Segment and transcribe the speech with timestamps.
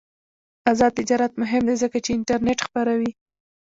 [0.71, 3.11] آزاد تجارت مهم دی ځکه چې انټرنیټ خپروي.